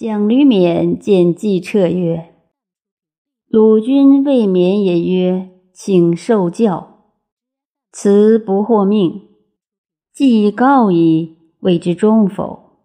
[0.00, 2.32] 蒋吕勉见季彻曰
[3.46, 7.04] ：“鲁君未免也曰：‘请受教。’
[7.92, 9.28] 辞不获命，
[10.10, 12.78] 既已告矣，谓之忠否？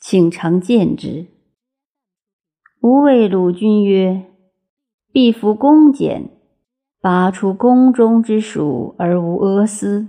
[0.00, 1.28] 请常见之。
[2.80, 4.24] 吾谓鲁君曰
[5.12, 6.28] ：‘必服恭俭，
[7.00, 10.08] 拔出宫中之属而无阿私，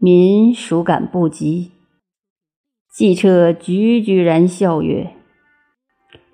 [0.00, 1.70] 民孰敢不及？’
[2.92, 5.14] 季彻掬掬然笑曰。”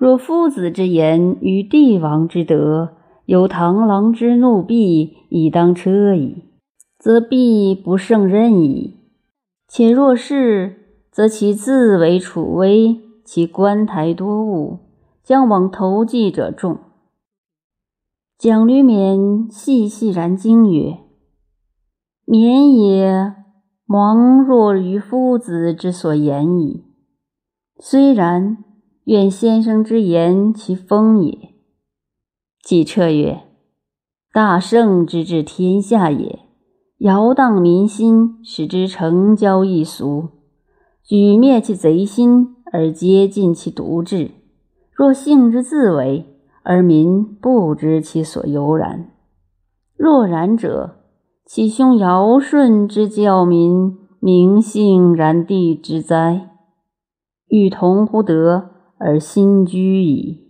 [0.05, 2.91] 若夫子之言与帝王之德，
[3.25, 6.45] 有螳螂之怒必以当车矣，
[6.99, 8.99] 则必不胜任矣。
[9.67, 14.81] 且若是，则其自为楚威，其官台多务，
[15.23, 16.81] 将往投寄者众。
[18.37, 20.99] 蒋吕勉细细然惊曰
[22.29, 23.35] ：“勉也
[23.89, 26.85] 茫若于夫子之所言矣。
[27.79, 28.59] 虽然。”
[29.05, 31.51] 愿先生之言其风也。
[32.63, 33.43] 季彻曰
[34.33, 36.39] ：“大圣之治天下也，
[36.99, 40.31] 摇荡民心，使之成交易俗，
[41.03, 44.31] 举灭其贼心而接近其独志。
[44.91, 46.25] 若性之自为，
[46.63, 49.11] 而民不知其所由然。
[49.97, 50.97] 若然者，
[51.45, 56.49] 其兄尧舜之教民，明性然地之哉？
[57.49, 60.44] 欲同乎德？”而心居矣。